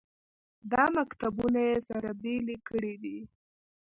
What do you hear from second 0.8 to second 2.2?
مکتبونه یې سره